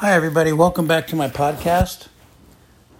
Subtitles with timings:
[0.00, 0.52] Hi, everybody.
[0.52, 2.08] Welcome back to my podcast.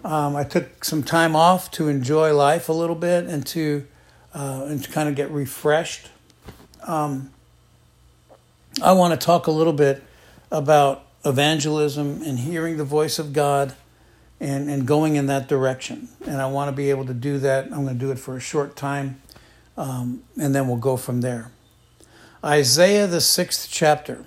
[0.03, 3.85] Um, I took some time off to enjoy life a little bit and to
[4.33, 6.09] uh, and to kind of get refreshed.
[6.87, 7.29] Um,
[8.81, 10.03] I want to talk a little bit
[10.51, 13.75] about evangelism and hearing the voice of God
[14.39, 16.07] and, and going in that direction.
[16.25, 17.65] And I want to be able to do that.
[17.65, 19.21] I'm going to do it for a short time
[19.77, 21.51] um, and then we'll go from there.
[22.43, 24.25] Isaiah, the sixth chapter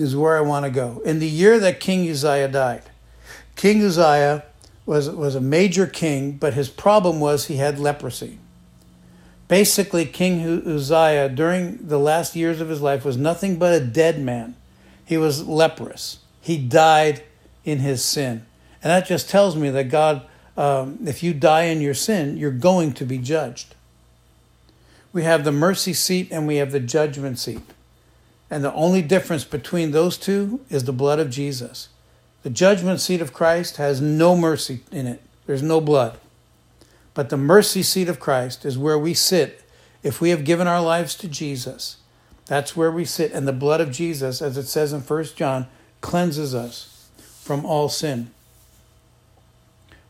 [0.00, 1.02] is where I want to go.
[1.04, 2.82] In the year that King Uzziah died,
[3.56, 4.44] King Uzziah
[4.86, 8.38] was, was a major king, but his problem was he had leprosy.
[9.48, 14.20] Basically, King Uzziah, during the last years of his life, was nothing but a dead
[14.20, 14.56] man.
[15.04, 16.20] He was leprous.
[16.40, 17.22] He died
[17.64, 18.46] in his sin.
[18.82, 20.22] And that just tells me that God,
[20.56, 23.74] um, if you die in your sin, you're going to be judged.
[25.12, 27.60] We have the mercy seat and we have the judgment seat.
[28.50, 31.88] And the only difference between those two is the blood of Jesus.
[32.42, 36.18] The judgment seat of Christ has no mercy in it, there's no blood.
[37.14, 39.62] But the mercy seat of Christ is where we sit
[40.02, 41.98] if we have given our lives to Jesus.
[42.46, 43.32] That's where we sit.
[43.32, 45.66] And the blood of Jesus, as it says in 1 John,
[46.00, 48.30] cleanses us from all sin.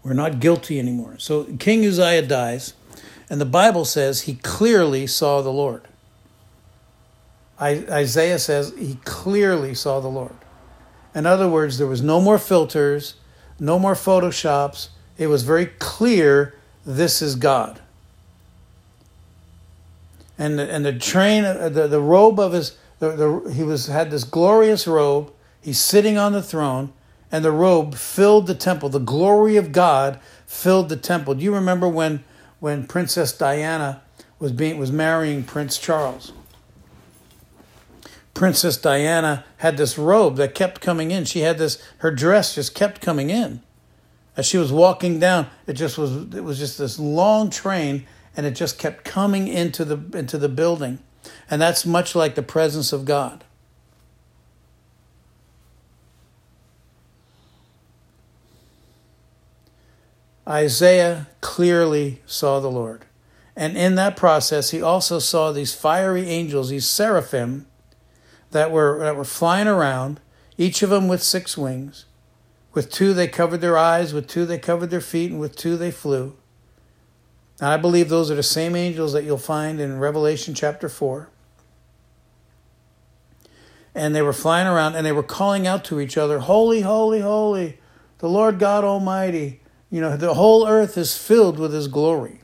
[0.02, 1.16] We're not guilty anymore.
[1.18, 2.72] So King Uzziah dies,
[3.28, 5.82] and the Bible says he clearly saw the Lord.
[7.60, 10.34] Isaiah says he clearly saw the Lord.
[11.14, 13.14] In other words, there was no more filters,
[13.58, 14.88] no more photoshops.
[15.18, 16.54] It was very clear
[16.86, 17.80] this is God.
[20.38, 24.10] And the, and the train, the, the robe of his, the, the, he was had
[24.10, 25.30] this glorious robe.
[25.60, 26.94] He's sitting on the throne,
[27.30, 28.88] and the robe filled the temple.
[28.88, 31.34] The glory of God filled the temple.
[31.34, 32.24] Do you remember when
[32.60, 34.00] when Princess Diana
[34.38, 36.32] was being was marrying Prince Charles?
[38.40, 41.26] Princess Diana had this robe that kept coming in.
[41.26, 43.60] She had this, her dress just kept coming in.
[44.34, 48.46] As she was walking down, it just was, it was just this long train and
[48.46, 51.00] it just kept coming into the, into the building.
[51.50, 53.44] And that's much like the presence of God.
[60.48, 63.04] Isaiah clearly saw the Lord.
[63.54, 67.66] And in that process, he also saw these fiery angels, these seraphim,
[68.50, 70.20] that were, that were flying around,
[70.58, 72.04] each of them with six wings.
[72.72, 75.76] With two, they covered their eyes, with two, they covered their feet, and with two,
[75.76, 76.36] they flew.
[77.60, 81.28] And I believe those are the same angels that you'll find in Revelation chapter 4.
[83.94, 87.20] And they were flying around and they were calling out to each other, Holy, holy,
[87.20, 87.78] holy,
[88.18, 89.60] the Lord God Almighty.
[89.90, 92.40] You know, the whole earth is filled with His glory.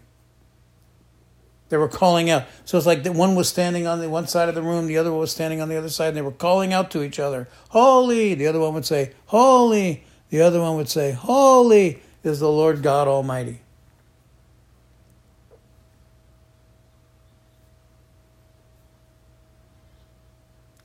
[1.68, 2.44] They were calling out.
[2.64, 4.98] So it's like that one was standing on the one side of the room, the
[4.98, 7.18] other one was standing on the other side, and they were calling out to each
[7.18, 8.34] other, Holy!
[8.34, 10.04] The other one would say, Holy!
[10.30, 13.60] The other one would say, Holy is the Lord God Almighty.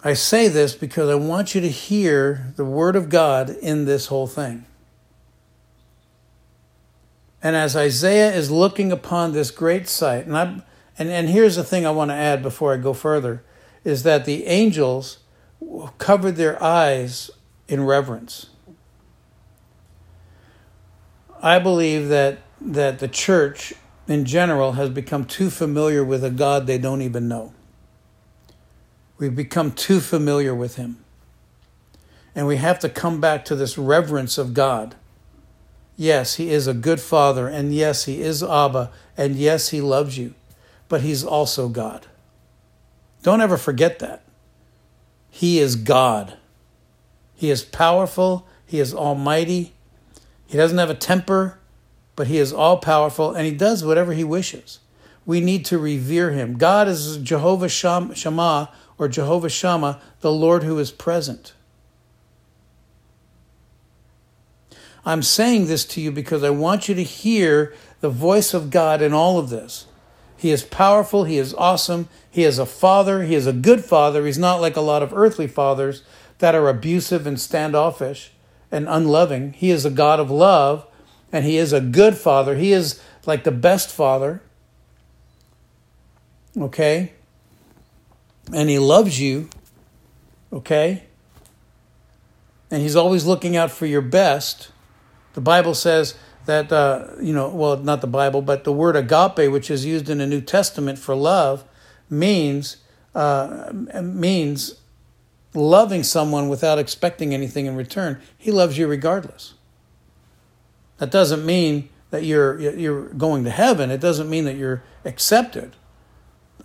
[0.03, 4.07] I say this because I want you to hear the Word of God in this
[4.07, 4.65] whole thing.
[7.43, 10.63] And as Isaiah is looking upon this great sight, and I'm
[11.01, 13.43] and, and here's the thing I want to add before I go further
[13.83, 15.17] is that the angels
[15.97, 17.31] covered their eyes
[17.67, 18.51] in reverence.
[21.41, 23.73] I believe that that the church
[24.07, 27.51] in general has become too familiar with a God they don't even know.
[29.17, 31.03] We've become too familiar with him.
[32.35, 34.95] And we have to come back to this reverence of God.
[35.97, 40.19] Yes, he is a good father, and yes, he is Abba, and yes, he loves
[40.19, 40.35] you
[40.91, 42.05] but he's also God.
[43.23, 44.23] Don't ever forget that.
[45.29, 46.37] He is God.
[47.33, 48.45] He is powerful.
[48.65, 49.71] He is almighty.
[50.47, 51.59] He doesn't have a temper,
[52.17, 54.79] but he is all powerful and he does whatever he wishes.
[55.25, 56.57] We need to revere him.
[56.57, 61.53] God is Jehovah Shammah or Jehovah Shammah, the Lord who is present.
[65.05, 69.01] I'm saying this to you because I want you to hear the voice of God
[69.01, 69.85] in all of this.
[70.41, 71.25] He is powerful.
[71.25, 72.09] He is awesome.
[72.27, 73.21] He is a father.
[73.21, 74.25] He is a good father.
[74.25, 76.01] He's not like a lot of earthly fathers
[76.39, 78.31] that are abusive and standoffish
[78.71, 79.53] and unloving.
[79.53, 80.87] He is a God of love
[81.31, 82.55] and he is a good father.
[82.55, 84.41] He is like the best father.
[86.57, 87.13] Okay?
[88.51, 89.47] And he loves you.
[90.51, 91.03] Okay?
[92.71, 94.71] And he's always looking out for your best.
[95.33, 96.15] The Bible says,
[96.45, 100.09] that uh, you know well not the bible but the word agape which is used
[100.09, 101.63] in the new testament for love
[102.09, 102.77] means
[103.13, 104.75] uh, means
[105.53, 108.21] loving someone without expecting anything in return.
[108.37, 109.53] He loves you regardless.
[110.97, 113.89] That doesn't mean that you're you're going to heaven.
[113.89, 115.75] It doesn't mean that you're accepted.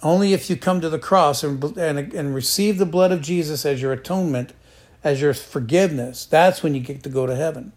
[0.03, 3.65] Only if you come to the cross and, and, and receive the blood of Jesus
[3.65, 4.53] as your atonement,
[5.03, 7.73] as your forgiveness, that's when you get to go to heaven.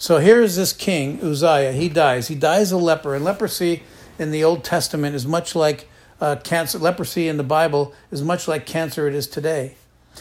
[0.00, 1.72] So here is this king, Uzziah.
[1.72, 2.28] He dies.
[2.28, 3.16] He dies a leper.
[3.16, 3.82] And leprosy
[4.16, 5.88] in the Old Testament is much like
[6.20, 6.78] uh, cancer.
[6.78, 9.74] Leprosy in the Bible is much like cancer it is today.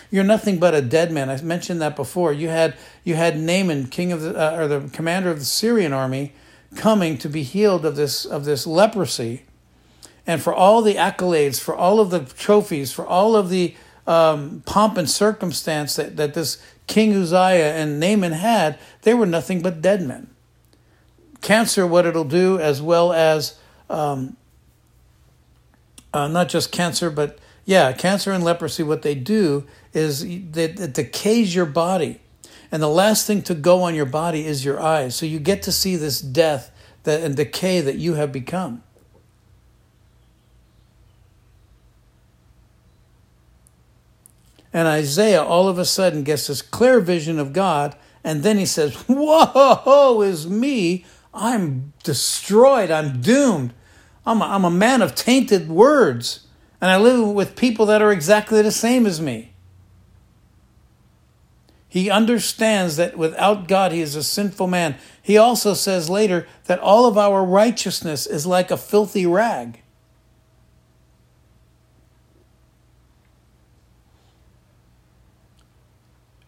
[0.10, 1.30] You're nothing but a dead man.
[1.30, 2.34] I mentioned that before.
[2.34, 5.94] You had you had Naaman, king of the uh, or the commander of the Syrian
[5.94, 6.34] army,
[6.76, 9.44] coming to be healed of this of this leprosy,
[10.28, 13.76] and for all the accolades, for all of the trophies, for all of the
[14.07, 19.62] um, pomp and circumstance that, that this King Uzziah and Naaman had, they were nothing
[19.62, 20.30] but dead men.
[21.42, 23.59] Cancer, what it'll do, as well as
[23.89, 24.38] um,
[26.13, 30.94] uh, not just cancer, but yeah, cancer and leprosy, what they do is that it
[30.94, 32.21] decays your body.
[32.71, 35.15] And the last thing to go on your body is your eyes.
[35.15, 36.71] So you get to see this death
[37.04, 38.83] that, and decay that you have become.
[44.78, 48.66] And Isaiah all of a sudden gets this clear vision of God, and then he
[48.68, 51.04] says, Whoa, is me.
[51.34, 52.92] I'm destroyed.
[52.92, 53.74] I'm doomed.
[54.24, 56.46] I'm a, I'm a man of tainted words,
[56.80, 59.54] and I live with people that are exactly the same as me.
[61.90, 64.98] He understands that without God, he is a sinful man.
[65.20, 69.82] He also says later that all of our righteousness is like a filthy rag.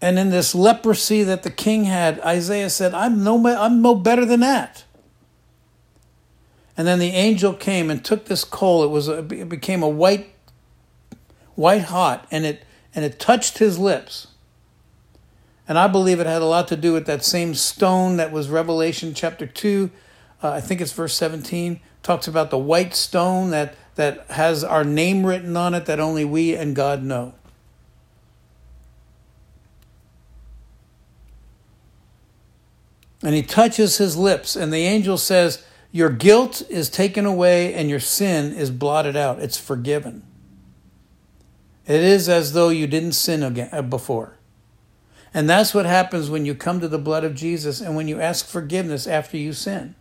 [0.02, 4.26] And in this leprosy that the king had, Isaiah said, I'm no, I'm no better
[4.26, 4.86] than that.
[6.78, 8.84] And then the angel came and took this coal.
[8.84, 10.34] It was a, it became a white,
[11.56, 12.64] white hot, and it
[12.96, 14.28] and it touched his lips.
[15.68, 18.50] And I believe it had a lot to do with that same stone that was
[18.50, 19.92] Revelation chapter 2.
[20.42, 21.80] Uh, I think it's verse 17.
[22.02, 26.26] Talks about the white stone that, that has our name written on it that only
[26.26, 27.36] we and God know.
[33.22, 37.90] And he touches his lips, and the angel says, Your guilt is taken away and
[37.90, 39.40] your sin is blotted out.
[39.40, 40.24] It's forgiven.
[41.86, 44.38] It is as though you didn't sin again uh, before.
[45.34, 48.22] And that's what happens when you come to the blood of Jesus and when you
[48.22, 49.96] ask forgiveness after you sin.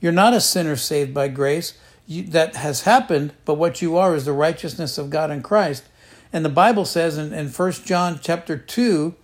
[0.00, 1.78] You're not a sinner saved by grace.
[2.06, 5.84] You, that has happened, but what you are is the righteousness of God in Christ.
[6.32, 9.14] And the Bible says in, in 1 John chapter 2,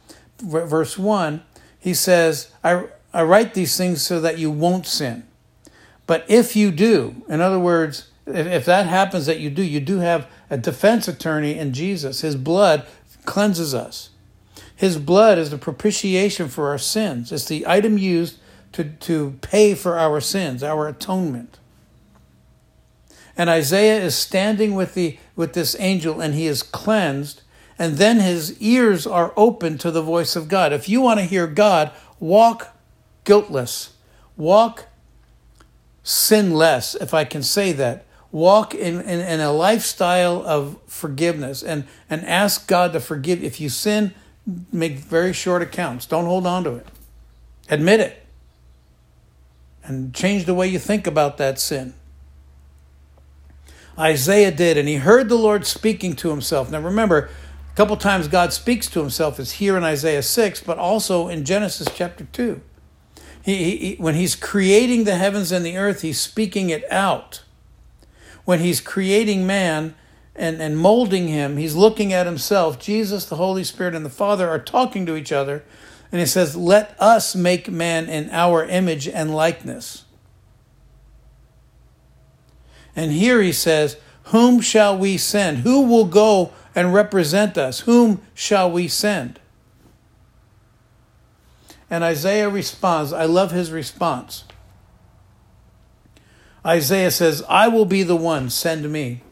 [0.41, 1.43] verse 1,
[1.83, 5.25] he says, I, I write these things so that you won't sin.
[6.07, 9.81] But if you do, in other words, if, if that happens that you do, you
[9.81, 12.21] do have a defense attorney in Jesus.
[12.21, 12.87] His blood
[13.25, 14.11] cleanses us.
[14.77, 17.33] His blood is the propitiation for our sins.
[17.33, 18.39] It's the item used
[18.73, 21.59] to, to pay for our sins, our atonement.
[23.37, 27.43] And Isaiah is standing with the with this angel and he is cleansed,
[27.79, 30.73] and then his ears are open to the voice of God.
[30.73, 31.91] If you want to hear God,
[32.21, 32.77] walk
[33.25, 33.95] guiltless.
[34.37, 34.87] Walk
[36.03, 38.05] sinless, if I can say that.
[38.31, 43.45] Walk in, in, in a lifestyle of forgiveness and, and ask God to forgive.
[43.45, 44.15] If you sin,
[44.73, 46.07] make very short accounts.
[46.07, 46.87] Don't hold on to it.
[47.69, 48.27] Admit it.
[49.85, 51.95] And change the way you think about that sin.
[53.99, 56.71] Isaiah did, and he heard the Lord speaking to himself.
[56.71, 57.29] Now remember,
[57.73, 61.45] a couple times God speaks to himself is here in Isaiah 6, but also in
[61.45, 62.61] Genesis chapter 2.
[63.43, 67.43] He, he, when he's creating the heavens and the earth, he's speaking it out.
[68.45, 69.95] When he's creating man,
[70.35, 71.57] and, and molding him.
[71.57, 72.79] He's looking at himself.
[72.79, 75.63] Jesus, the Holy Spirit, and the Father are talking to each other.
[76.11, 80.05] And he says, Let us make man in our image and likeness.
[82.95, 85.59] And here he says, Whom shall we send?
[85.59, 87.81] Who will go and represent us?
[87.81, 89.39] Whom shall we send?
[91.91, 94.45] And Isaiah responds, I love his response.
[96.65, 99.23] Isaiah says, I will be the one, send me.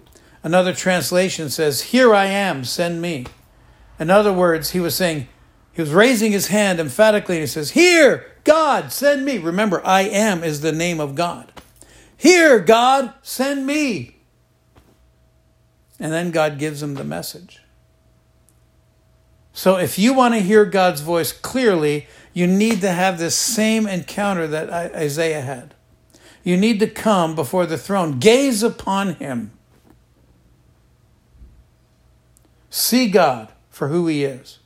[0.43, 3.27] Another translation says, Here I am, send me.
[3.99, 5.29] In other words, he was saying,
[5.73, 9.39] he was raising his hand emphatically and he says, Here, God, send me.
[9.39, 11.53] Remember, I am is the name of God.
[12.17, 14.17] Here, God, send me.
[16.01, 17.61] And then God gives him the message.
[19.53, 23.87] So if you want to hear God's voice clearly, you need to have this same
[23.87, 25.75] encounter that Isaiah had.
[26.43, 29.53] You need to come before the throne, gaze upon him
[32.71, 34.61] See God for who He is.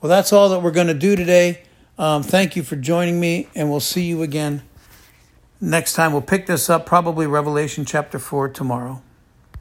[0.00, 1.62] Well, that's all that we're going to do today.
[1.98, 4.62] Um, thank you for joining me, and we'll see you again
[5.60, 6.12] next time.
[6.12, 9.02] We'll pick this up, probably Revelation chapter 4 tomorrow.